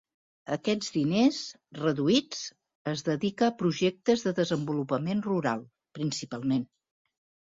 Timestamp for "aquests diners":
0.53-1.41